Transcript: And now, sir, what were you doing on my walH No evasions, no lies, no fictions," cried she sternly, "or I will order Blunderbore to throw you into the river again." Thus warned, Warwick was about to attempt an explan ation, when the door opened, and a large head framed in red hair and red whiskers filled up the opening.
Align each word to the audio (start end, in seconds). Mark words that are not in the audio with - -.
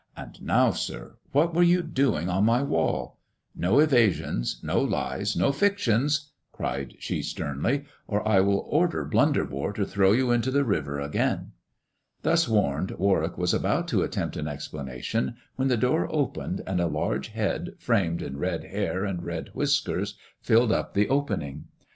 And 0.17 0.41
now, 0.41 0.71
sir, 0.71 1.17
what 1.31 1.53
were 1.53 1.61
you 1.61 1.83
doing 1.83 2.27
on 2.27 2.43
my 2.43 2.61
walH 2.63 3.13
No 3.55 3.77
evasions, 3.77 4.59
no 4.63 4.81
lies, 4.81 5.35
no 5.37 5.51
fictions," 5.51 6.31
cried 6.51 6.95
she 6.97 7.21
sternly, 7.21 7.85
"or 8.07 8.27
I 8.27 8.39
will 8.39 8.65
order 8.67 9.05
Blunderbore 9.05 9.71
to 9.73 9.85
throw 9.85 10.11
you 10.11 10.31
into 10.31 10.49
the 10.49 10.63
river 10.63 10.99
again." 10.99 11.51
Thus 12.23 12.49
warned, 12.49 12.89
Warwick 12.97 13.37
was 13.37 13.53
about 13.53 13.87
to 13.89 14.01
attempt 14.01 14.35
an 14.37 14.45
explan 14.47 14.89
ation, 14.89 15.35
when 15.55 15.67
the 15.67 15.77
door 15.77 16.11
opened, 16.11 16.63
and 16.65 16.79
a 16.81 16.87
large 16.87 17.27
head 17.27 17.75
framed 17.77 18.23
in 18.23 18.37
red 18.37 18.63
hair 18.63 19.05
and 19.05 19.21
red 19.23 19.49
whiskers 19.53 20.17
filled 20.41 20.71
up 20.71 20.95
the 20.95 21.09
opening. 21.09 21.65